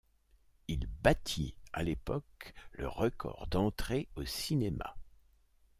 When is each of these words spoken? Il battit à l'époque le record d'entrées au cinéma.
Il 0.67 0.87
battit 1.03 1.53
à 1.73 1.83
l'époque 1.83 2.55
le 2.71 2.87
record 2.87 3.45
d'entrées 3.51 4.09
au 4.15 4.25
cinéma. 4.25 4.95